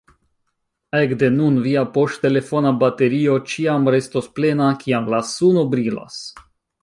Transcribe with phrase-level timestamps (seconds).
[0.99, 6.19] Ekde nun via poŝtelefona baterio ĉiam restos plena, kiam la suno brilas!